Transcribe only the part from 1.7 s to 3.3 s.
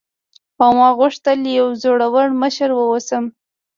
زړوره مشره واوسم.